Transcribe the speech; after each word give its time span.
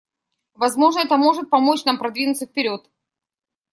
Возможно, 0.55 1.01
это 1.01 1.15
может 1.15 1.51
помочь 1.51 1.85
нам 1.85 1.99
продвинуться 1.99 2.47
вперед. 2.47 2.89